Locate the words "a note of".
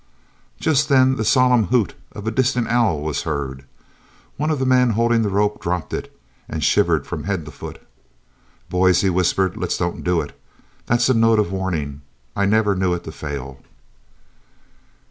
11.09-11.51